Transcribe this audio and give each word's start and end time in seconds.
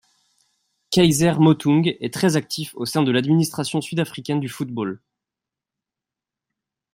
Kaizer 0.89 1.33
Motaung 1.39 1.83
est 1.99 2.11
très 2.11 2.35
actif 2.35 2.73
au 2.73 2.85
sein 2.87 3.03
de 3.03 3.11
l’administration 3.11 3.81
sud-africaine 3.81 4.39
du 4.39 4.49
football. 4.49 4.99